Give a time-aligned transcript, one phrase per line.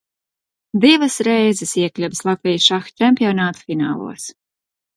[0.85, 4.29] Divas reizes iekļuvis Latvijas šaha čempionātu finālos.